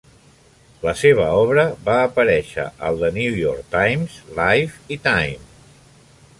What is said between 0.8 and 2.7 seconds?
La seva obra va aparèixer